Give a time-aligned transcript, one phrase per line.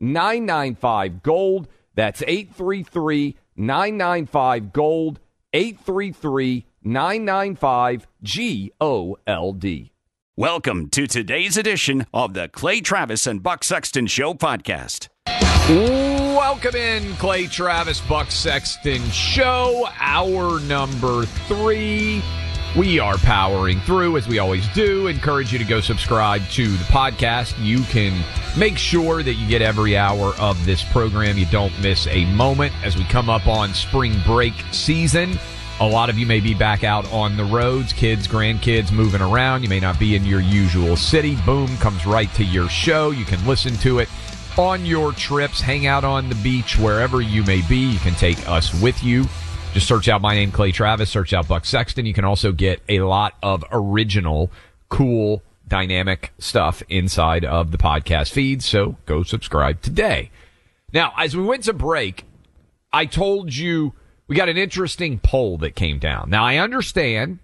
[0.00, 1.68] 995 Gold.
[1.94, 5.20] That's 833 995 Gold.
[5.52, 9.92] 833 995 G O L D.
[10.36, 15.08] Welcome to today's edition of the Clay Travis and Buck Sexton Show podcast.
[15.68, 22.22] Welcome in, Clay Travis, Buck Sexton Show, hour number three.
[22.76, 25.08] We are powering through as we always do.
[25.08, 27.54] Encourage you to go subscribe to the podcast.
[27.60, 28.22] You can
[28.56, 31.36] make sure that you get every hour of this program.
[31.36, 35.36] You don't miss a moment as we come up on spring break season.
[35.80, 39.64] A lot of you may be back out on the roads, kids, grandkids moving around.
[39.64, 41.36] You may not be in your usual city.
[41.44, 43.10] Boom comes right to your show.
[43.10, 44.08] You can listen to it
[44.56, 47.78] on your trips, hang out on the beach, wherever you may be.
[47.78, 49.24] You can take us with you.
[49.72, 52.04] Just search out my name, Clay Travis, search out Buck Sexton.
[52.04, 54.50] You can also get a lot of original,
[54.88, 58.64] cool, dynamic stuff inside of the podcast feed.
[58.64, 60.30] So go subscribe today.
[60.92, 62.24] Now, as we went to break,
[62.92, 63.94] I told you
[64.26, 66.30] we got an interesting poll that came down.
[66.30, 67.38] Now, I understand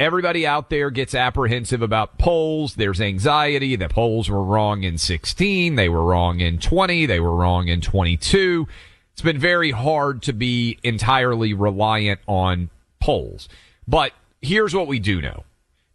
[0.00, 2.74] everybody out there gets apprehensive about polls.
[2.74, 3.76] There's anxiety.
[3.76, 5.76] The polls were wrong in 16.
[5.76, 7.06] They were wrong in 20.
[7.06, 8.66] They were wrong in 22
[9.14, 13.48] it's been very hard to be entirely reliant on polls.
[13.86, 15.44] But here's what we do know.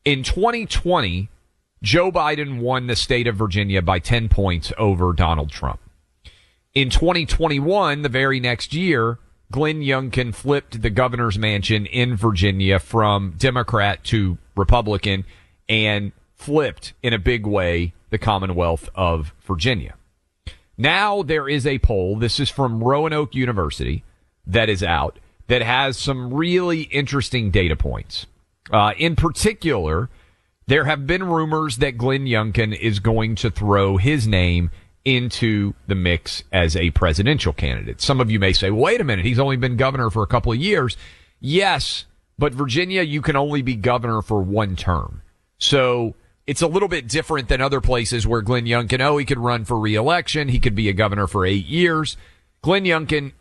[0.06, 1.28] In 2020,
[1.84, 5.82] Joe Biden won the state of Virginia by 10 points over Donald Trump.
[6.74, 9.20] In 2021, the very next year,
[9.52, 15.26] Glenn Youngkin flipped the governor's mansion in Virginia from Democrat to Republican
[15.68, 19.96] and flipped in a big way the Commonwealth of Virginia.
[20.80, 22.16] Now there is a poll.
[22.16, 24.06] This is from Roanoke University
[24.48, 28.26] that is out that has some really interesting data points.
[28.72, 30.10] Uh, in particular,
[30.68, 34.70] there have been rumors that Glenn Youngkin is going to throw his name
[35.04, 38.00] into the mix as a presidential candidate.
[38.00, 40.54] Some of you may say, wait a minute, he's only been governor for a couple
[40.54, 40.96] of years.
[41.42, 42.06] Yes,
[42.38, 45.24] but Virginia, you can only be governor for one term.
[45.58, 46.16] So
[46.50, 49.66] it's a little bit different than other places where Glenn Youngkin, oh, he could run
[49.66, 50.48] for reelection.
[50.48, 52.18] He could be a governor for eight years.
[52.64, 53.34] Glenn Youngkin,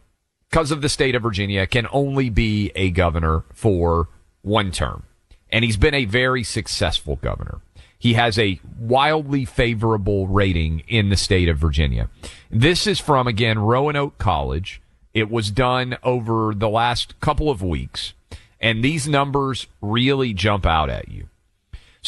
[0.50, 4.10] because of the state of Virginia, can only be a governor for
[4.42, 5.04] one term.
[5.48, 7.62] And he's been a very successful governor.
[7.98, 12.10] He has a wildly favorable rating in the state of Virginia.
[12.50, 14.82] This is from, again, Roanoke College.
[15.14, 18.12] It was done over the last couple of weeks.
[18.60, 21.30] And these numbers really jump out at you.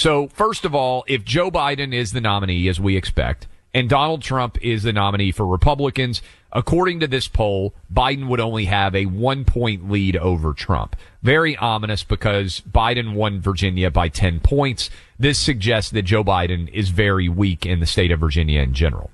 [0.01, 4.23] So, first of all, if Joe Biden is the nominee, as we expect, and Donald
[4.23, 9.05] Trump is the nominee for Republicans, according to this poll, Biden would only have a
[9.05, 10.97] one point lead over Trump.
[11.23, 14.89] Very ominous because Biden won Virginia by 10 points.
[15.19, 19.11] This suggests that Joe Biden is very weak in the state of Virginia in general.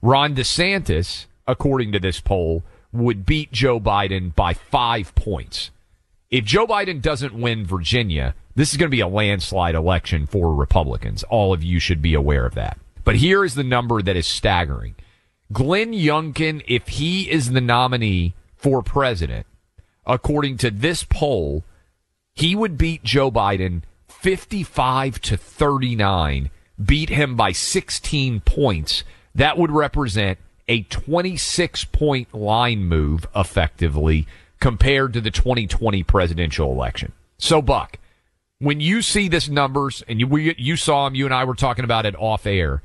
[0.00, 2.62] Ron DeSantis, according to this poll,
[2.92, 5.72] would beat Joe Biden by five points.
[6.30, 10.54] If Joe Biden doesn't win Virginia, this is going to be a landslide election for
[10.54, 11.22] Republicans.
[11.24, 12.78] All of you should be aware of that.
[13.04, 14.94] But here is the number that is staggering.
[15.52, 19.46] Glenn Youngkin, if he is the nominee for president,
[20.06, 21.64] according to this poll,
[22.34, 26.50] he would beat Joe Biden 55 to 39,
[26.84, 29.04] beat him by 16 points.
[29.34, 30.38] That would represent
[30.68, 34.26] a 26 point line move effectively
[34.60, 37.12] compared to the 2020 presidential election.
[37.38, 37.98] So, Buck,
[38.60, 41.54] when you see this numbers and you, we, you saw them, you and I were
[41.54, 42.82] talking about it off air.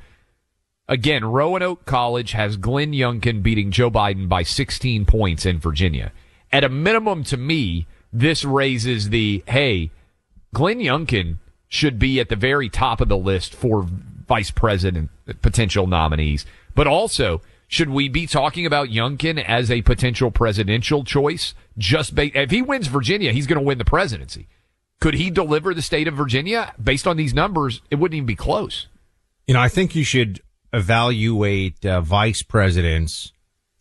[0.88, 6.12] Again, Roanoke College has Glenn Youngkin beating Joe Biden by 16 points in Virginia.
[6.51, 9.92] At a minimum, to me, this raises the hey,
[10.54, 11.38] Glenn Youngkin
[11.68, 13.86] should be at the very top of the list for
[14.27, 15.10] vice president
[15.42, 16.45] potential nominees.
[16.74, 21.54] But also, should we be talking about Youngkin as a potential presidential choice?
[21.77, 24.48] Just ba- if he wins Virginia, he's going to win the presidency.
[25.02, 27.82] Could he deliver the state of Virginia based on these numbers?
[27.92, 28.88] It wouldn't even be close.
[29.48, 30.42] You know, I think you should
[30.74, 33.32] evaluate uh, vice presidents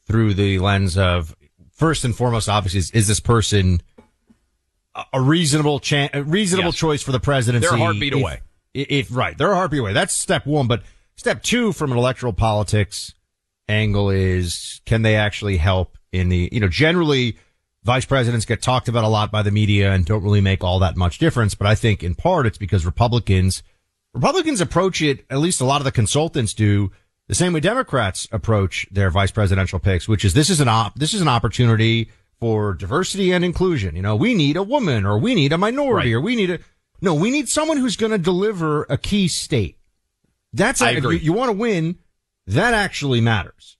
[0.06, 1.34] through the lens of
[1.72, 3.80] first and foremost, obviously, is, is this person
[5.12, 6.76] a reasonable chance, a reasonable yes.
[6.76, 7.66] choice for the presidency?
[7.66, 8.40] They're a heartbeat if, away.
[8.72, 9.92] If, if right, they're a heartbeat away.
[9.92, 10.66] That's step one.
[10.66, 10.82] But
[11.16, 13.14] step two, from an electoral politics
[13.68, 17.38] angle, is can they actually help in the you know generally
[17.84, 20.78] vice presidents get talked about a lot by the media and don't really make all
[20.78, 21.54] that much difference.
[21.54, 23.62] But I think in part it's because Republicans,
[24.14, 26.90] Republicans approach it, at least a lot of the consultants do,
[27.28, 30.94] the same way Democrats approach their vice presidential picks, which is this is an op,
[30.98, 32.10] this is an opportunity
[32.40, 33.96] for diversity and inclusion.
[33.96, 36.18] You know, we need a woman or we need a minority right.
[36.18, 36.58] or we need a,
[37.00, 39.78] no, we need someone who's going to deliver a key state.
[40.52, 41.16] That's, I agree.
[41.16, 41.98] you, you want to win.
[42.46, 43.76] That actually matters.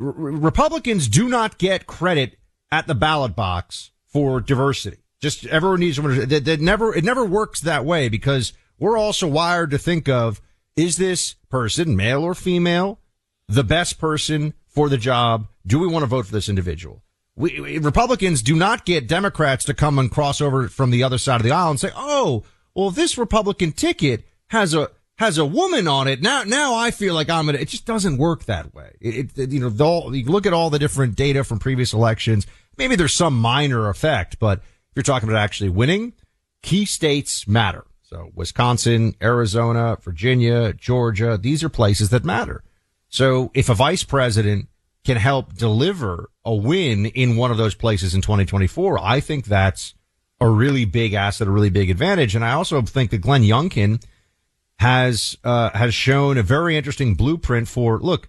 [0.00, 2.38] R- Republicans do not get credit
[2.70, 4.98] at the ballot box for diversity.
[5.20, 9.70] Just everyone needs that, that never, it never works that way because we're also wired
[9.70, 10.40] to think of,
[10.76, 13.00] is this person, male or female,
[13.48, 15.48] the best person for the job?
[15.66, 17.02] Do we want to vote for this individual?
[17.34, 21.18] We, we, Republicans do not get Democrats to come and cross over from the other
[21.18, 25.44] side of the aisle and say, "Oh, well, this Republican ticket has a has a
[25.44, 26.22] woman on it.
[26.22, 28.96] Now, now I feel like I'm gonna." It just doesn't work that way.
[29.00, 32.46] It, it you know, you look at all the different data from previous elections.
[32.76, 36.12] Maybe there's some minor effect, but if you're talking about actually winning,
[36.62, 37.84] key states matter.
[38.02, 42.62] So Wisconsin, Arizona, Virginia, Georgia, these are places that matter.
[43.08, 44.68] So if a vice president
[45.04, 49.94] can help deliver a win in one of those places in 2024, I think that's
[50.40, 52.34] a really big asset, a really big advantage.
[52.34, 54.02] And I also think that Glenn Youngkin
[54.78, 58.28] has, uh, has shown a very interesting blueprint for, look,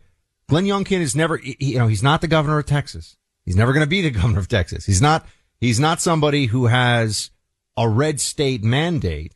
[0.50, 3.18] Glenn Youngkin is never, you know, he's not the governor of Texas.
[3.46, 4.86] He's never going to be the governor of Texas.
[4.86, 5.26] He's not,
[5.60, 7.32] he's not somebody who has
[7.76, 9.34] a red state mandate.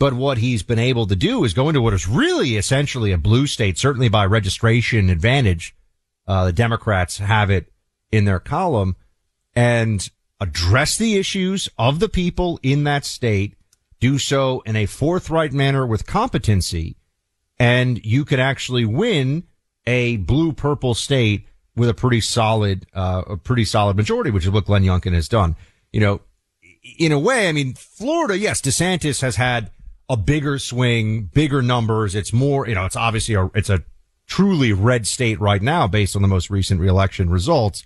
[0.00, 3.18] But what he's been able to do is go into what is really essentially a
[3.18, 5.74] blue state, certainly by registration advantage
[6.28, 7.72] uh, the Democrats have it
[8.12, 8.94] in their column
[9.56, 10.10] and
[10.40, 13.56] address the issues of the people in that state,
[14.00, 16.96] do so in a forthright manner with competency,
[17.58, 19.44] and you could actually win
[19.86, 24.50] a blue purple state with a pretty solid, uh, a pretty solid majority, which is
[24.50, 25.56] what Glenn Youngkin has done.
[25.92, 26.20] You know,
[26.98, 29.70] in a way, I mean, Florida, yes, DeSantis has had
[30.08, 32.14] a bigger swing, bigger numbers.
[32.14, 33.84] It's more, you know, it's obviously a, it's a
[34.26, 37.84] truly red state right now based on the most recent reelection results.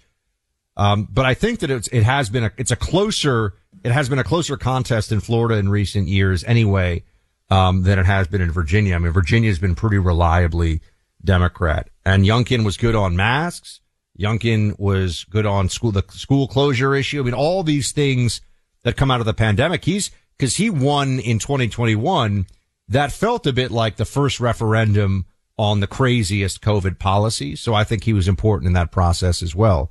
[0.77, 3.55] Um, but I think that it's, it has been a, it's a closer,
[3.85, 7.05] it has been a closer contest in Florida in recent years anyway,
[7.51, 8.95] um, than it has been in Virginia.
[8.95, 10.81] I mean, Virginia's been pretty reliably
[11.25, 13.81] Democrat and Youngkin was good on masks.
[14.19, 17.21] Youngkin was good on school, the school closure issue.
[17.21, 18.41] I mean, all these things
[18.83, 19.85] that come out of the pandemic.
[19.85, 22.47] He's, cause he won in 2021.
[22.89, 27.55] That felt a bit like the first referendum on the craziest COVID policy.
[27.57, 29.91] So I think he was important in that process as well.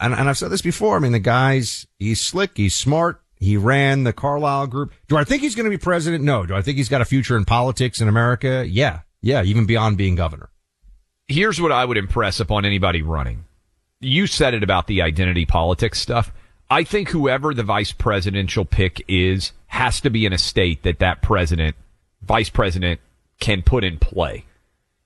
[0.00, 0.96] And, and I've said this before.
[0.96, 2.56] I mean, the guy's, he's slick.
[2.56, 3.20] He's smart.
[3.36, 4.92] He ran the Carlyle group.
[5.08, 6.24] Do I think he's going to be president?
[6.24, 6.46] No.
[6.46, 8.64] Do I think he's got a future in politics in America?
[8.66, 9.00] Yeah.
[9.20, 9.42] Yeah.
[9.42, 10.50] Even beyond being governor.
[11.28, 13.44] Here's what I would impress upon anybody running.
[14.00, 16.32] You said it about the identity politics stuff.
[16.70, 20.98] I think whoever the vice presidential pick is has to be in a state that
[20.98, 21.76] that president,
[22.22, 23.00] vice president
[23.40, 24.44] can put in play.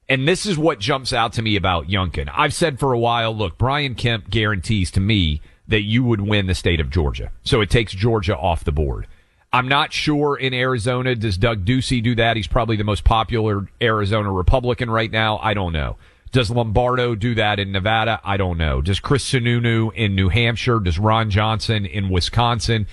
[0.09, 2.31] And this is what jumps out to me about Youngkin.
[2.35, 6.47] I've said for a while, look, Brian Kemp guarantees to me that you would win
[6.47, 7.31] the state of Georgia.
[7.45, 9.07] So it takes Georgia off the board.
[9.53, 11.15] I'm not sure in Arizona.
[11.15, 12.37] Does Doug Ducey do that?
[12.37, 15.38] He's probably the most popular Arizona Republican right now.
[15.38, 15.97] I don't know.
[16.33, 18.21] Does Lombardo do that in Nevada?
[18.25, 18.83] I don't know.
[18.83, 20.81] Does Chris Sununu in New Hampshire?
[20.81, 22.87] Does Ron Johnson in Wisconsin?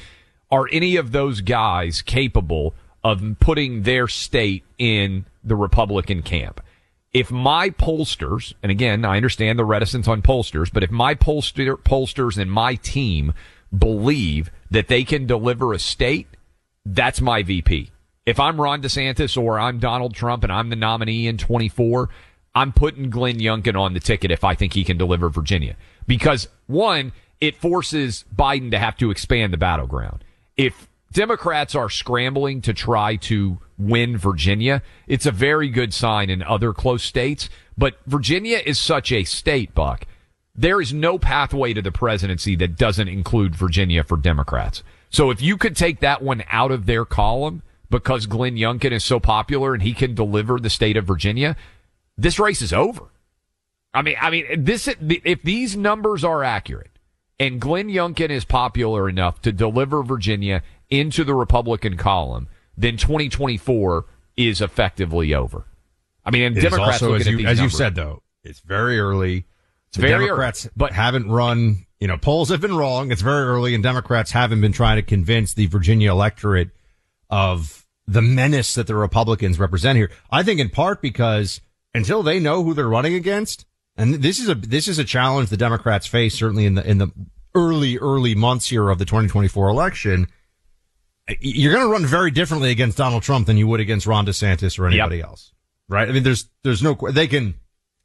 [0.52, 6.62] Are any of those guys capable of putting their state in the Republican camp?
[7.16, 11.78] If my pollsters, and again, I understand the reticence on pollsters, but if my pollster,
[11.78, 13.34] pollsters and my team
[13.76, 16.28] believe that they can deliver a state,
[16.86, 17.90] that's my VP.
[18.26, 22.10] If I'm Ron DeSantis or I'm Donald Trump and I'm the nominee in 24,
[22.54, 25.78] I'm putting Glenn Youngkin on the ticket if I think he can deliver Virginia.
[26.06, 30.26] Because one, it forces Biden to have to expand the battleground.
[30.58, 36.44] If Democrats are scrambling to try to win Virginia, it's a very good sign in
[36.44, 37.50] other close states.
[37.78, 40.06] But Virginia is such a state, Buck.
[40.54, 44.84] There is no pathway to the presidency that doesn't include Virginia for Democrats.
[45.10, 49.06] So if you could take that one out of their column because Glenn Youngkin is
[49.06, 51.56] so popular and he can deliver the state of Virginia,
[52.18, 53.06] this race is over.
[53.94, 56.92] I mean, I mean, this if these numbers are accurate,
[57.40, 64.06] and Glenn Youngkin is popular enough to deliver Virginia into the Republican column, then 2024
[64.38, 65.66] is effectively over.
[66.26, 69.46] I mean, and it Democrats also, as, you, as you, said, though, it's very early.
[69.88, 71.86] It's the very Democrats early, but haven't run.
[72.00, 73.12] You know, polls have been wrong.
[73.12, 76.72] It's very early, and Democrats haven't been trying to convince the Virginia electorate
[77.30, 80.12] of the menace that the Republicans represent here.
[80.32, 81.62] I think in part because
[81.94, 83.66] until they know who they're running against,
[83.98, 86.98] and this is a this is a challenge the Democrats face certainly in the in
[86.98, 87.12] the
[87.54, 90.28] early early months here of the 2024 election.
[91.40, 94.78] You're going to run very differently against Donald Trump than you would against Ron DeSantis
[94.78, 95.28] or anybody yep.
[95.28, 95.54] else,
[95.90, 96.08] right?
[96.08, 97.56] I mean, there's there's no they can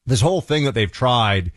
[0.07, 1.53] this whole thing that they've tried.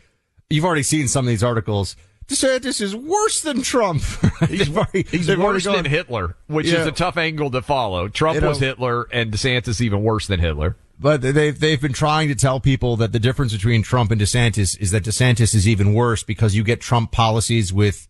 [0.50, 1.96] You've already seen some of these articles.
[2.28, 4.04] DeSantis is worse than Trump.
[4.50, 6.82] he's, already, he's worse than Hitler, which yeah.
[6.82, 8.08] is a tough angle to follow.
[8.08, 10.76] Trump you know, was Hitler, and DeSantis even worse than Hitler.
[11.00, 14.80] But they've they've been trying to tell people that the difference between Trump and DeSantis
[14.80, 18.08] is that DeSantis is even worse because you get Trump policies with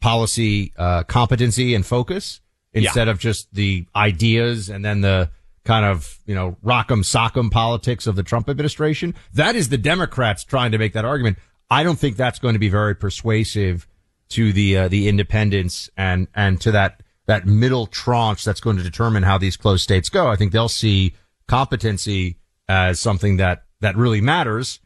[0.00, 2.40] policy uh, competency and focus
[2.74, 3.10] instead yeah.
[3.10, 5.30] of just the ideas and then the
[5.64, 9.14] kind of you know rock'em sock'em politics of the Trump administration.
[9.34, 11.38] That is the Democrats trying to make that argument.
[11.70, 13.86] I don't think that's going to be very persuasive
[14.30, 18.82] to the uh, the independents and and to that that middle tranche that's going to
[18.82, 20.28] determine how these closed states go.
[20.28, 21.14] I think they'll see
[21.46, 22.36] competency
[22.68, 24.80] as something that, that really matters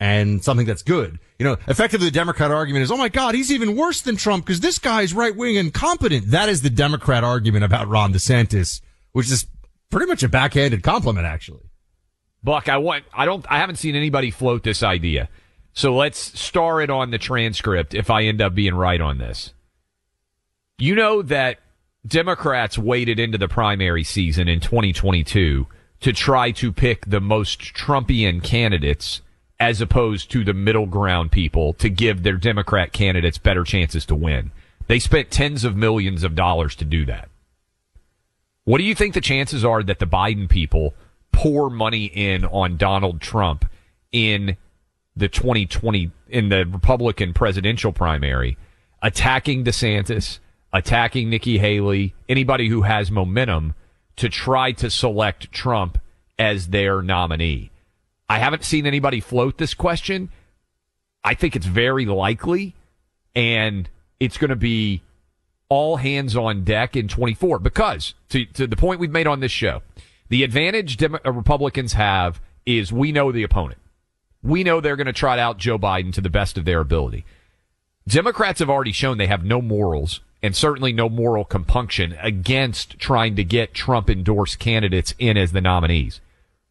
[0.00, 1.18] and something that's good.
[1.42, 4.46] You know, effectively the Democrat argument is, oh my God, he's even worse than Trump
[4.46, 6.30] because this guy is right wing and competent.
[6.30, 8.80] That is the Democrat argument about Ron DeSantis,
[9.10, 9.48] which is
[9.90, 11.64] pretty much a backhanded compliment, actually.
[12.44, 15.28] Buck, I want, I don't, I haven't seen anybody float this idea.
[15.72, 19.52] So let's star it on the transcript if I end up being right on this.
[20.78, 21.58] You know that
[22.06, 25.66] Democrats waded into the primary season in 2022
[26.02, 29.22] to try to pick the most Trumpian candidates
[29.62, 34.12] as opposed to the middle ground people to give their Democrat candidates better chances to
[34.12, 34.50] win.
[34.88, 37.28] They spent tens of millions of dollars to do that.
[38.64, 40.94] What do you think the chances are that the Biden people
[41.30, 43.64] pour money in on Donald Trump
[44.10, 44.56] in
[45.14, 48.58] the 2020 in the Republican presidential primary,
[49.00, 50.40] attacking DeSantis,
[50.72, 53.74] attacking Nikki Haley, anybody who has momentum
[54.16, 55.98] to try to select Trump
[56.36, 57.71] as their nominee.
[58.32, 60.30] I haven't seen anybody float this question.
[61.22, 62.74] I think it's very likely,
[63.36, 63.86] and
[64.20, 65.02] it's going to be
[65.68, 69.52] all hands on deck in 24 because, to, to the point we've made on this
[69.52, 69.82] show,
[70.30, 73.78] the advantage Dem- uh, Republicans have is we know the opponent.
[74.42, 77.26] We know they're going to trot out Joe Biden to the best of their ability.
[78.08, 83.36] Democrats have already shown they have no morals and certainly no moral compunction against trying
[83.36, 86.22] to get Trump endorsed candidates in as the nominees.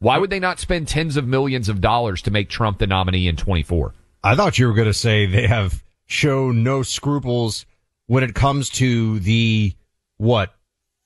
[0.02, 3.28] Why would they not spend tens of millions of dollars to make Trump the nominee
[3.28, 3.94] in 24?
[4.24, 7.68] I thought you were going to say they have shown no scruples
[8.08, 9.76] when it comes to the,
[10.18, 10.56] what,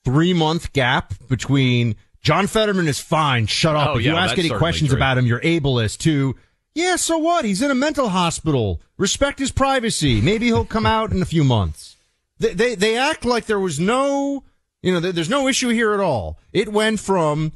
[0.06, 3.88] three month gap between John Fetterman is fine, shut up.
[3.90, 4.96] Oh, if yeah, you ask any questions true.
[4.98, 6.34] about him, you're ableist to,
[6.74, 7.44] yeah, so what?
[7.44, 8.80] He's in a mental hospital.
[8.96, 10.22] Respect his privacy.
[10.22, 11.96] Maybe he'll come out in a few months.
[12.38, 14.42] They, they, they act like there was no,
[14.82, 16.38] you know, there's no issue here at all.
[16.54, 17.52] It went from,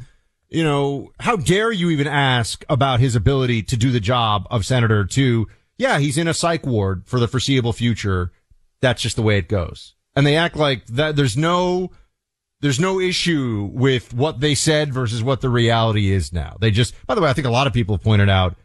[0.50, 4.66] you know, how dare you even ask about his ability to do the job of
[4.66, 5.46] senator to,
[5.78, 8.32] yeah, he's in a psych ward for the foreseeable future.
[8.80, 9.94] That's just the way it goes.
[10.16, 11.92] And they act like that there's no,
[12.60, 16.56] there's no issue with what they said versus what the reality is now.
[16.60, 18.56] They just, by the way, I think a lot of people have pointed out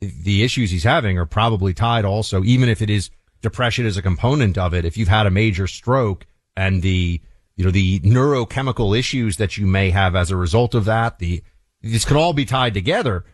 [0.00, 4.02] the issues he's having are probably tied also, even if it is depression is a
[4.02, 4.84] component of it.
[4.84, 7.22] If you've had a major stroke and the,
[7.60, 11.42] you know, the neurochemical issues that you may have as a result of that, the,
[11.82, 13.24] this could all be tied together.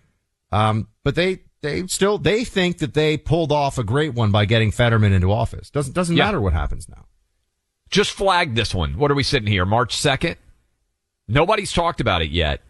[0.51, 4.45] Um, but they, they still, they think that they pulled off a great one by
[4.45, 5.71] getting Fetterman into office.
[5.71, 6.25] Doesn't, doesn't yeah.
[6.25, 7.07] matter what happens now.
[7.89, 8.99] Just flag this one.
[8.99, 9.65] What are we sitting here?
[9.65, 10.37] March 2nd?
[11.29, 12.63] Nobody's talked about it yet.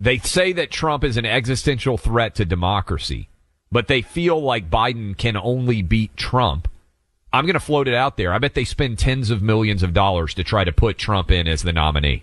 [0.00, 3.28] They say that Trump is an existential threat to democracy
[3.74, 6.68] but they feel like Biden can only beat Trump.
[7.34, 8.32] I'm going to float it out there.
[8.32, 11.48] I bet they spend tens of millions of dollars to try to put Trump in
[11.48, 12.22] as the nominee.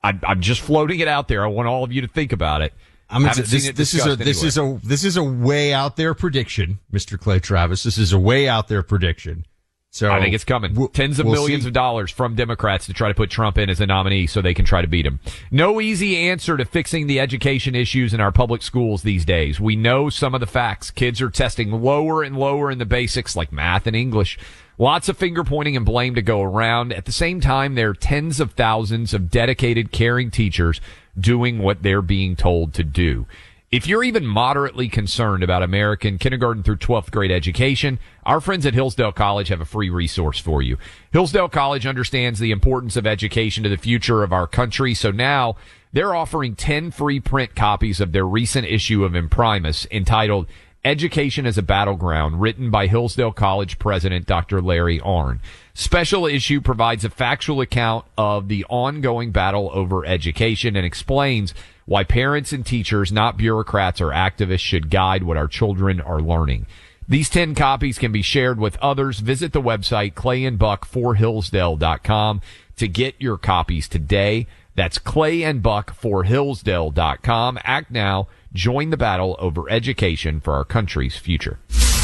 [0.00, 1.42] I'm, I'm just floating it out there.
[1.42, 2.72] I want all of you to think about it.
[3.10, 6.12] I mean, this, this is a this is a this is a way out there
[6.14, 7.18] prediction, Mr.
[7.18, 7.82] Clay Travis.
[7.82, 9.46] This is a way out there prediction.
[9.90, 10.74] So I think it's coming.
[10.74, 11.68] We'll, Tens of we'll millions see.
[11.68, 14.52] of dollars from Democrats to try to put Trump in as a nominee so they
[14.52, 15.18] can try to beat him.
[15.50, 19.58] No easy answer to fixing the education issues in our public schools these days.
[19.58, 20.90] We know some of the facts.
[20.90, 24.38] Kids are testing lower and lower in the basics like math and English.
[24.76, 26.92] Lots of finger pointing and blame to go around.
[26.92, 30.80] At the same time, there are tens of thousands of dedicated, caring teachers
[31.18, 33.26] doing what they're being told to do.
[33.70, 38.72] If you're even moderately concerned about American kindergarten through 12th grade education, our friends at
[38.72, 40.78] Hillsdale College have a free resource for you.
[41.12, 45.56] Hillsdale College understands the importance of education to the future of our country, so now
[45.92, 50.46] they're offering 10 free print copies of their recent issue of Imprimis entitled
[50.82, 54.62] Education as a Battleground, written by Hillsdale College President Dr.
[54.62, 55.40] Larry Arnn.
[55.74, 61.52] Special issue provides a factual account of the ongoing battle over education and explains
[61.88, 66.66] why parents and teachers, not bureaucrats or activists, should guide what our children are learning.
[67.08, 69.18] These 10 copies can be shared with others.
[69.18, 72.40] Visit the website clayandbuck4hillsdale.com
[72.76, 74.46] to get your copies today.
[74.76, 77.58] That's clayandbuck4hillsdale.com.
[77.64, 81.58] Act now Join the battle over education for our country's future.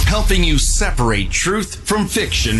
[0.06, 2.58] Helping you separate truth from fiction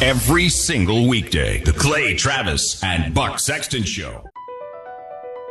[0.00, 1.62] every single weekday.
[1.62, 4.24] The Clay Travis and Buck Sexton Show.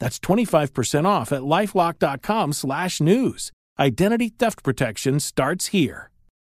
[0.00, 3.52] That's 25% off at lifelock.com slash news.
[3.78, 6.09] Identity theft protection starts here.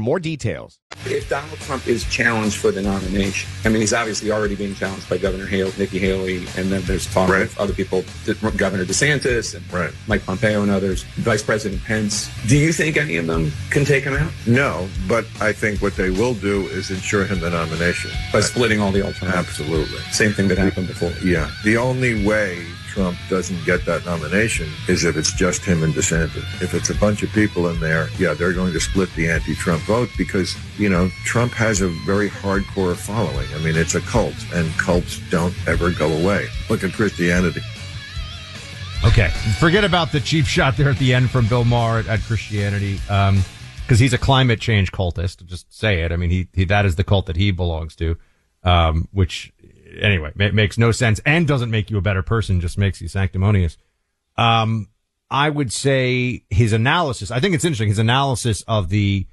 [0.00, 0.80] more details.
[1.06, 5.08] If Donald Trump is challenged for the nomination, I mean, he's obviously already being challenged
[5.08, 7.42] by Governor Hale, Nikki Haley, and then there's talk right.
[7.42, 8.04] of other people,
[8.56, 9.92] Governor DeSantis and right.
[10.08, 12.28] Mike Pompeo and others, Vice President Pence.
[12.46, 14.30] Do you think any of them can take him out?
[14.46, 18.10] No, but I think what they will do is ensure him the nomination.
[18.32, 19.48] By splitting all the alternatives.
[19.48, 19.98] Absolutely.
[20.10, 21.12] Same thing that happened before.
[21.22, 21.50] Yeah.
[21.64, 22.66] The only way
[23.00, 26.44] Trump doesn't get that nomination is if it's just him and DeSantis.
[26.60, 29.82] If it's a bunch of people in there, yeah, they're going to split the anti-Trump
[29.84, 33.46] vote because, you know, Trump has a very hardcore following.
[33.54, 36.48] I mean, it's a cult and cults don't ever go away.
[36.68, 37.62] Look at Christianity.
[39.06, 39.30] Okay.
[39.58, 43.00] Forget about the cheap shot there at the end from Bill Maher at, at Christianity.
[43.08, 43.42] Um,
[43.80, 45.42] because he's a climate change cultist.
[45.46, 46.12] Just say it.
[46.12, 48.18] I mean, he, he that is the cult that he belongs to,
[48.62, 49.54] um, which
[49.98, 53.08] anyway, it makes no sense and doesn't make you a better person, just makes you
[53.08, 53.76] sanctimonious.
[54.36, 54.88] Um,
[55.30, 59.26] I would say his analysis, I think it's interesting, his analysis of the,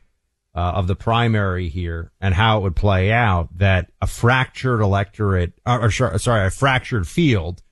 [0.55, 5.53] uh, of the primary here and how it would play out that a fractured electorate,
[5.65, 7.63] or, or sorry, a fractured field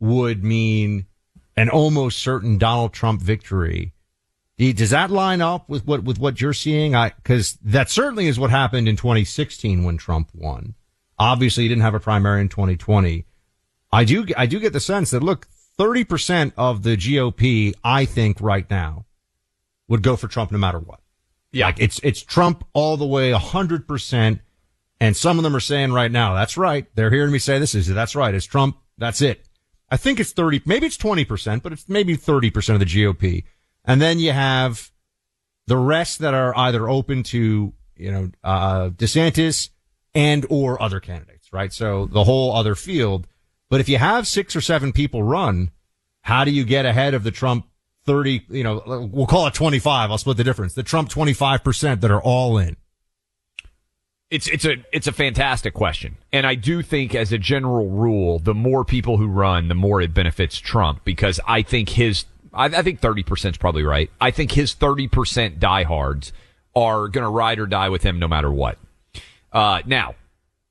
[0.00, 1.06] would mean
[1.56, 3.92] an almost certain Donald Trump victory.
[4.58, 6.94] Does that line up with what, with what you're seeing?
[6.94, 10.74] I, cause that certainly is what happened in 2016 when Trump won.
[11.20, 13.26] Obviously, he didn't have a primary in 2020.
[13.92, 15.46] I do, I do get the sense that look,
[15.78, 19.04] 30% of the GOP, I think right now
[19.86, 21.00] would go for Trump no matter what.
[21.52, 21.66] Yeah.
[21.66, 24.40] Like it's, it's Trump all the way 100%.
[25.02, 26.86] And some of them are saying right now, that's right.
[26.94, 28.34] They're hearing me say this is, that's right.
[28.34, 28.78] It's Trump.
[28.96, 29.46] That's it.
[29.90, 33.44] I think it's 30, maybe it's 20%, but it's maybe 30% of the GOP.
[33.84, 34.90] And then you have
[35.66, 39.70] the rest that are either open to, you know, uh, DeSantis
[40.14, 41.72] and or other candidates, right?
[41.72, 43.26] So the whole other field.
[43.68, 45.70] But if you have six or seven people run,
[46.22, 47.66] how do you get ahead of the Trump
[48.06, 50.10] 30, you know, we'll call it 25.
[50.10, 50.74] I'll split the difference.
[50.74, 52.76] The Trump 25% that are all in.
[54.30, 58.38] It's it's a it's a fantastic question, and I do think, as a general rule,
[58.38, 62.66] the more people who run, the more it benefits Trump because I think his I,
[62.66, 64.08] I think thirty percent is probably right.
[64.20, 66.32] I think his thirty percent diehards
[66.76, 68.78] are going to ride or die with him no matter what.
[69.52, 70.14] Uh, now,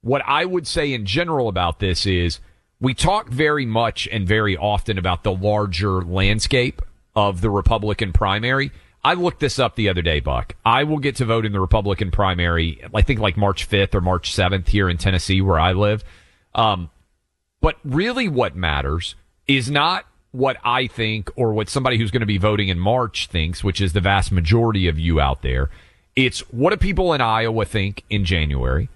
[0.01, 2.39] what I would say in general about this is
[2.79, 6.81] we talk very much and very often about the larger landscape
[7.15, 8.71] of the Republican primary.
[9.03, 10.55] I looked this up the other day, Buck.
[10.65, 14.01] I will get to vote in the Republican primary, I think like March 5th or
[14.01, 16.03] March 7th here in Tennessee where I live.
[16.53, 16.89] Um,
[17.61, 19.15] but really what matters
[19.47, 23.27] is not what I think or what somebody who's going to be voting in March
[23.27, 25.69] thinks, which is the vast majority of you out there.
[26.25, 28.89] It's what do people in Iowa think in January?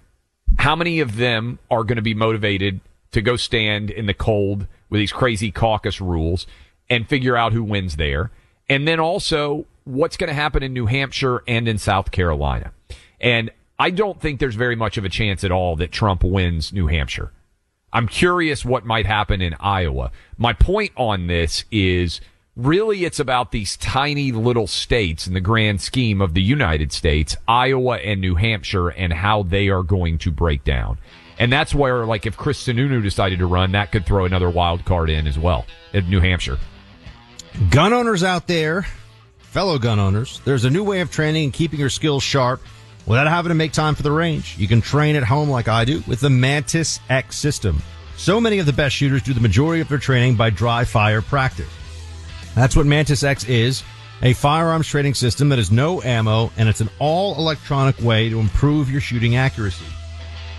[0.59, 2.81] How many of them are going to be motivated
[3.13, 6.45] to go stand in the cold with these crazy caucus rules
[6.89, 8.31] and figure out who wins there?
[8.67, 12.73] And then also, what's going to happen in New Hampshire and in South Carolina.
[13.21, 16.73] And I don't think there's very much of a chance at all that Trump wins
[16.73, 17.31] New Hampshire.
[17.93, 20.11] I'm curious what might happen in Iowa.
[20.37, 22.19] My point on this is
[22.55, 27.35] really it's about these tiny little states in the grand scheme of the United States,
[27.47, 30.97] Iowa and New Hampshire, and how they are going to break down.
[31.39, 34.85] And that's where, like, if Chris Sununu decided to run, that could throw another wild
[34.85, 36.59] card in as well in New Hampshire.
[37.71, 38.85] Gun owners out there,
[39.39, 42.61] fellow gun owners, there's a new way of training and keeping your skills sharp
[43.07, 44.57] without having to make time for the range.
[44.57, 47.81] You can train at home like I do with the Mantis X system.
[48.15, 51.21] So many of the best shooters do the majority of their training by dry fire
[51.21, 51.69] practice.
[52.55, 53.83] That's what Mantis X is.
[54.21, 58.39] A firearms training system that has no ammo and it's an all electronic way to
[58.39, 59.85] improve your shooting accuracy.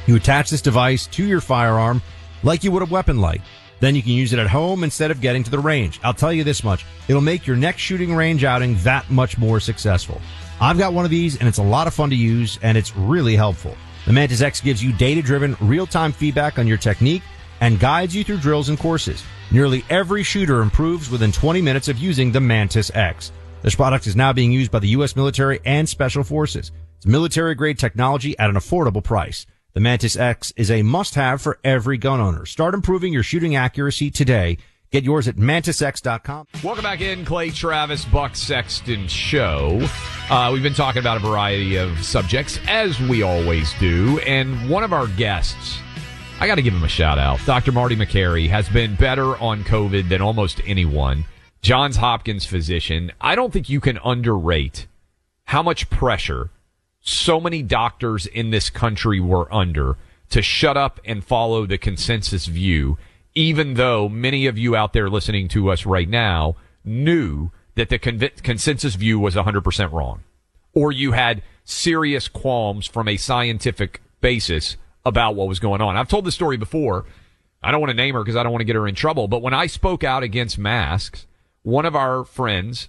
[0.07, 2.03] You attach this device to your firearm
[2.43, 3.41] like you would a weapon light.
[3.81, 6.01] Then you can use it at home instead of getting to the range.
[6.03, 6.85] I'll tell you this much.
[7.09, 10.21] It'll make your next shooting range outing that much more successful.
[10.61, 12.97] I've got one of these and it's a lot of fun to use and it's
[12.97, 13.77] really helpful.
[14.07, 17.23] The Mantis X gives you data driven real time feedback on your technique
[17.61, 19.23] and guides you through drills and courses.
[19.51, 23.33] Nearly every shooter improves within 20 minutes of using the Mantis X.
[23.63, 25.17] This product is now being used by the U.S.
[25.17, 26.71] military and special forces.
[26.97, 29.47] It's military grade technology at an affordable price.
[29.73, 32.47] The Mantis X is a must have for every gun owner.
[32.47, 34.59] Start improving your shooting accuracy today.
[34.93, 36.47] Get yours at mantisx.com.
[36.63, 39.85] Welcome back in, Clay Travis, Buck Sexton Show.
[40.31, 44.21] Uh, we've been talking about a variety of subjects, as we always do.
[44.21, 45.81] And one of our guests,
[46.41, 47.41] I got to give him a shout out.
[47.47, 47.73] Dr.
[47.73, 51.25] Marty Makary has been better on COVID than almost anyone.
[51.63, 53.13] Johns Hopkins physician.
[53.21, 54.87] I don't think you can underrate
[55.45, 56.51] how much pressure
[57.01, 59.97] so many doctors in this country were under
[60.31, 62.99] to shut up and follow the consensus view,
[63.35, 67.99] even though many of you out there listening to us right now knew that the
[67.99, 70.25] conv- consensus view was 100% wrong.
[70.73, 75.97] Or you had serious qualms from a scientific basis about what was going on.
[75.97, 77.05] I've told this story before.
[77.63, 79.29] I don't want to name her because I don't want to get her in trouble.
[79.29, 81.27] But when I spoke out against masks,
[81.63, 82.89] one of our friends,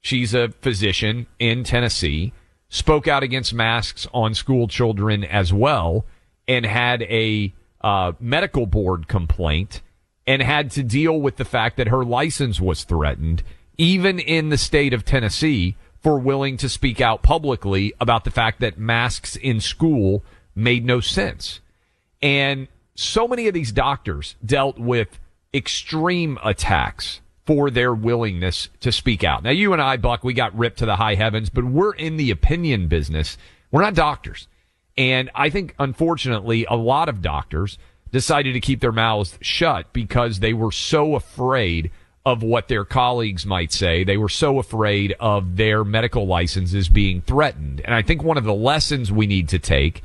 [0.00, 2.32] she's a physician in Tennessee,
[2.68, 6.06] spoke out against masks on school children as well
[6.48, 9.82] and had a uh, medical board complaint
[10.26, 13.42] and had to deal with the fact that her license was threatened,
[13.76, 18.60] even in the state of Tennessee, for willing to speak out publicly about the fact
[18.60, 20.22] that masks in school
[20.54, 21.60] made no sense.
[22.22, 25.18] And so many of these doctors dealt with
[25.52, 29.42] extreme attacks for their willingness to speak out.
[29.42, 32.16] Now, you and I, Buck, we got ripped to the high heavens, but we're in
[32.16, 33.36] the opinion business.
[33.70, 34.48] We're not doctors.
[34.96, 37.78] And I think, unfortunately, a lot of doctors
[38.10, 41.90] decided to keep their mouths shut because they were so afraid
[42.24, 44.04] of what their colleagues might say.
[44.04, 47.82] They were so afraid of their medical licenses being threatened.
[47.84, 50.02] And I think one of the lessons we need to take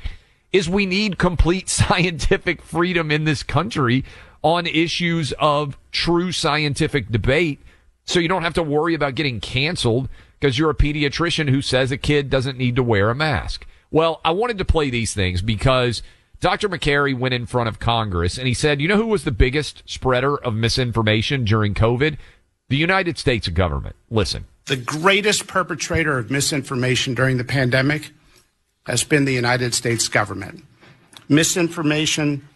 [0.51, 4.03] is we need complete scientific freedom in this country
[4.41, 7.59] on issues of true scientific debate.
[8.05, 10.09] So you don't have to worry about getting canceled
[10.39, 13.67] because you're a pediatrician who says a kid doesn't need to wear a mask.
[13.91, 16.01] Well, I wanted to play these things because
[16.39, 16.69] Dr.
[16.69, 19.83] Makary went in front of Congress and he said, you know who was the biggest
[19.85, 22.17] spreader of misinformation during COVID?
[22.69, 23.95] The United States government.
[24.09, 24.45] Listen.
[24.65, 28.11] The greatest perpetrator of misinformation during the pandemic
[28.85, 30.63] has been the United States government.
[31.29, 32.47] misinformation,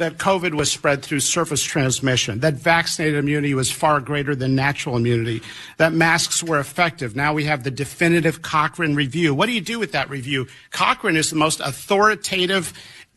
[0.00, 4.96] that COVID was spread through surface transmission, that vaccinated immunity was far greater than natural
[4.96, 5.42] immunity,
[5.76, 7.14] that masks were effective.
[7.14, 9.34] Now we have the definitive Cochrane review.
[9.34, 10.48] What do you do with that review?
[10.70, 12.72] Cochrane is the most authoritative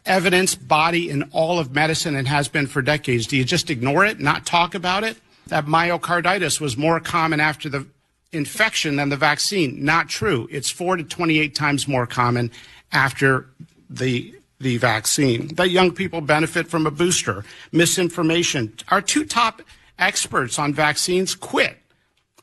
[0.05, 3.27] evidence body in all of medicine and has been for decades.
[3.27, 5.17] Do you just ignore it, not talk about it?
[5.47, 7.87] That myocarditis was more common after the
[8.33, 9.83] infection than the vaccine.
[9.83, 10.47] Not true.
[10.51, 12.51] It's four to 28 times more common
[12.91, 13.47] after
[13.89, 15.53] the the vaccine.
[15.55, 17.43] That young people benefit from a booster.
[17.71, 18.73] Misinformation.
[18.89, 19.61] Our two top
[19.99, 21.77] experts on vaccines quit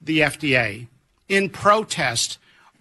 [0.02, 0.86] the FDA
[1.28, 2.38] in protest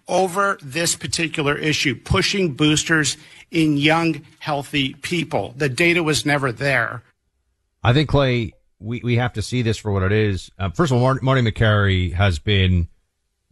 [0.08, 3.16] over this particular issue, pushing boosters
[3.50, 5.54] in young, healthy people.
[5.56, 7.02] The data was never there.
[7.82, 10.50] I think, Clay, we, we have to see this for what it is.
[10.58, 12.88] Uh, first of all, Marty, Marty Makary has been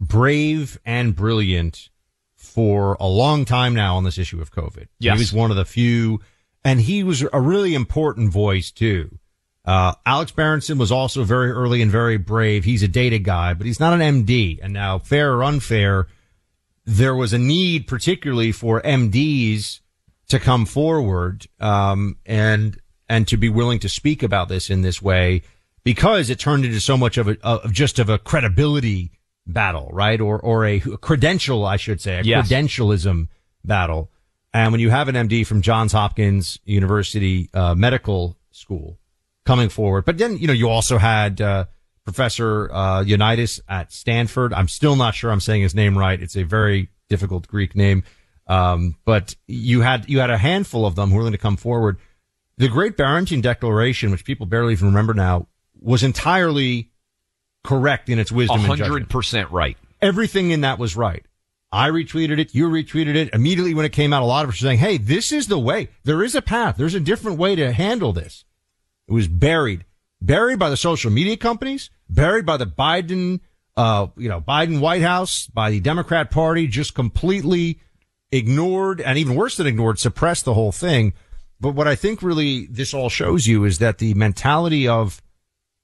[0.01, 1.91] brave and brilliant
[2.37, 4.89] for a long time now on this issue of COVID.
[4.99, 5.17] Yes.
[5.17, 6.21] He was one of the few,
[6.65, 9.19] and he was a really important voice too.
[9.65, 12.65] Uh, Alex Berenson was also very early and very brave.
[12.65, 14.59] He's a data guy, but he's not an MD.
[14.63, 16.07] And now, fair or unfair,
[16.87, 19.81] there was a need particularly for MDs
[20.29, 25.03] to come forward, um, and, and to be willing to speak about this in this
[25.03, 25.43] way
[25.85, 29.11] because it turned into so much of a, of just of a credibility
[29.49, 30.21] battle, right?
[30.21, 32.49] Or, or a credential, I should say, a yes.
[32.49, 33.29] credentialism
[33.65, 34.11] battle.
[34.53, 38.99] And when you have an MD from Johns Hopkins University, uh, medical school
[39.45, 41.65] coming forward, but then, you know, you also had, uh,
[42.05, 44.55] Professor, uh, Ioannidis at Stanford.
[44.55, 46.21] I'm still not sure I'm saying his name right.
[46.21, 48.03] It's a very difficult Greek name.
[48.47, 51.59] Um, but you had, you had a handful of them who were going to come
[51.59, 51.99] forward.
[52.57, 56.91] The Great Barrington Declaration, which people barely even remember now, was entirely
[57.65, 58.61] correct in its wisdom.
[58.61, 59.77] hundred percent right.
[60.01, 61.25] Everything in that was right.
[61.71, 62.55] I retweeted it.
[62.55, 64.23] You retweeted it immediately when it came out.
[64.23, 65.89] A lot of us were saying, Hey, this is the way.
[66.05, 66.77] There is a path.
[66.77, 68.45] There's a different way to handle this.
[69.07, 69.85] It was buried,
[70.21, 73.41] buried by the social media companies, buried by the Biden,
[73.77, 77.81] uh, you know, Biden White House, by the Democrat party, just completely
[78.31, 81.13] ignored and even worse than ignored, suppressed the whole thing.
[81.61, 85.21] But what I think really this all shows you is that the mentality of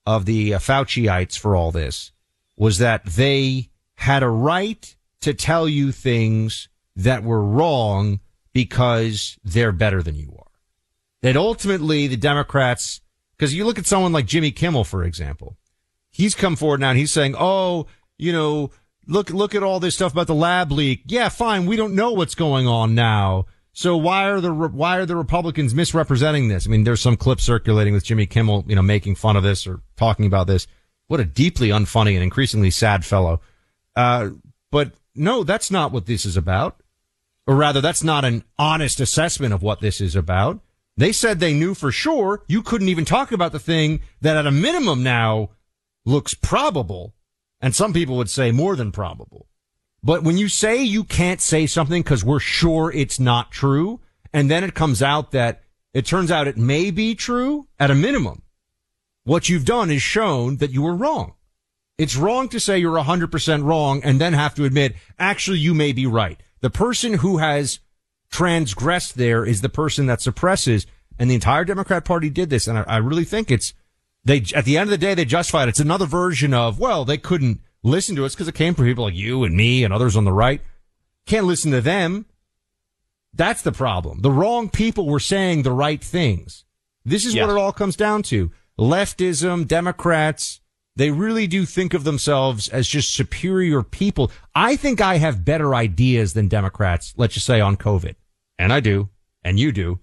[0.05, 2.11] of the uh, Fauciites for all this
[2.55, 8.19] was that they had a right to tell you things that were wrong
[8.53, 10.51] because they're better than you are.
[11.21, 13.01] That ultimately the Democrats,
[13.37, 15.57] because you look at someone like Jimmy Kimmel, for example,
[16.11, 17.87] he's come forward now and he's saying, oh,
[18.17, 18.71] you know,
[19.07, 21.01] look, look at all this stuff about the lab leak.
[21.07, 21.65] Yeah, fine.
[21.65, 23.45] We don't know what's going on now.
[23.77, 26.65] So why are the why are the Republicans misrepresenting this?
[26.65, 29.67] I mean, there's some clip circulating with Jimmy Kimmel, you know, making fun of this
[29.67, 30.65] or talking about this.
[31.07, 33.41] What a deeply unfunny and increasingly sad fellow.
[33.93, 34.29] Uh,
[34.71, 36.81] but no, that's not what this is about.
[37.47, 40.61] Or rather, that's not an honest assessment of what this is about.
[40.95, 44.47] They said they knew for sure you couldn't even talk about the thing that at
[44.47, 45.49] a minimum now
[46.05, 47.13] looks probable.
[47.59, 49.47] And some people would say more than probable.
[50.05, 54.51] But when you say you can't say something because we're sure it's not true, and
[54.51, 55.63] then it comes out that
[55.95, 58.43] it turns out it may be true at a minimum,
[59.23, 61.33] what you've done is shown that you were wrong.
[61.97, 65.91] It's wrong to say you're 100% wrong and then have to admit, actually, you may
[65.91, 66.39] be right.
[66.61, 67.79] The person who has
[68.29, 70.85] transgressed there is the person that suppresses.
[71.17, 72.67] And the entire Democrat party did this.
[72.67, 73.73] And I, I really think it's,
[74.23, 75.69] they, at the end of the day, they justified it.
[75.69, 79.05] It's another version of, well, they couldn't listen to us because it came from people
[79.05, 80.61] like you and me and others on the right.
[81.25, 82.25] Can't listen to them.
[83.33, 84.21] That's the problem.
[84.21, 86.65] The wrong people were saying the right things.
[87.03, 88.51] This is what it all comes down to.
[88.79, 90.61] Leftism, Democrats,
[90.95, 94.31] they really do think of themselves as just superior people.
[94.55, 98.15] I think I have better ideas than Democrats, let's just say on COVID.
[98.57, 99.09] And I do.
[99.43, 99.99] And you do.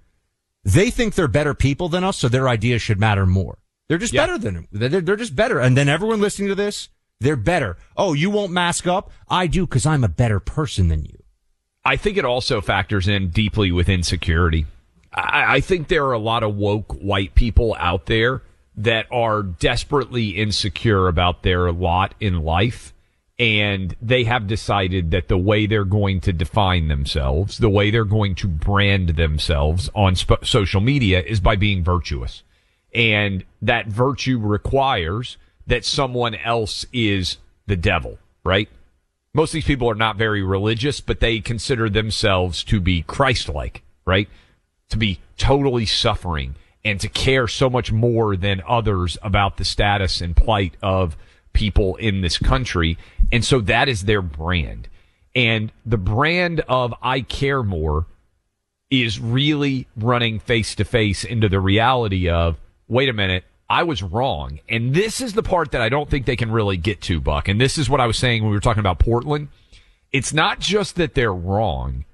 [0.65, 3.59] They think they're better people than us, so their ideas should matter more.
[3.89, 4.27] They're just yeah.
[4.27, 5.59] better than they're, they're just better.
[5.59, 6.89] And then everyone listening to this,
[7.23, 7.77] they're better.
[7.97, 9.11] Oh, you won't mask up?
[9.29, 11.23] I do because I'm a better person than you.
[11.85, 14.67] I think it also factors in deeply with insecurity.
[15.13, 18.43] I, I think there are a lot of woke white people out there
[18.77, 22.95] that are desperately insecure about their lot in life.
[23.39, 28.05] And they have decided that the way they're going to define themselves, the way they're
[28.05, 32.45] going to brand themselves on sp- social media is by being virtuous.
[32.95, 38.69] And that virtue requires that someone else is the devil, right?
[39.35, 43.83] Most of these people are not very religious, but they consider themselves to be Christ-like,
[44.05, 44.29] right?
[44.91, 50.21] To be totally suffering and to care so much more than others about the status
[50.21, 51.17] and plight of
[51.53, 52.99] people in this country.
[53.31, 54.89] And so that is their brand.
[55.35, 58.07] And the brand of I care more
[58.91, 64.03] is really running face to face into the reality of, wait a minute, I was
[64.03, 64.61] wrong.
[64.69, 67.49] And this is the part that I don't think they can really get to, Buck.
[67.49, 69.49] And this is what I was saying when we were talking about Portland.
[70.13, 72.05] It's not just that they're wrong.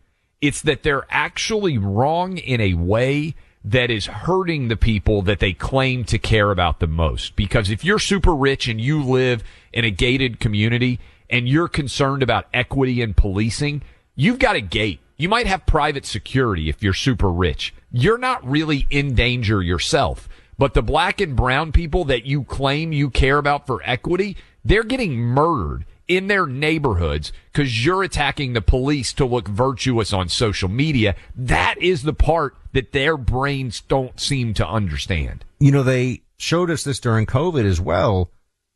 [0.40, 5.52] It's that they're actually wrong in a way that is hurting the people that they
[5.52, 7.34] claim to care about the most.
[7.34, 9.42] Because if you're super rich and you live
[9.72, 13.82] in a gated community and you're concerned about equity and policing,
[14.14, 15.00] you've got a gate.
[15.16, 17.74] You might have private security if you're super rich.
[17.90, 20.28] You're not really in danger yourself.
[20.58, 24.82] But the black and brown people that you claim you care about for equity, they're
[24.82, 30.68] getting murdered in their neighborhoods because you're attacking the police to look virtuous on social
[30.68, 31.14] media.
[31.36, 35.44] That is the part that their brains don't seem to understand.
[35.60, 38.30] You know, they showed us this during COVID as well